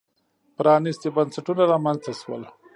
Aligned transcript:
پرانېستي 0.55 1.09
بنسټونه 1.15 1.63
رامنځته 1.73 2.11
شول. 2.21 2.43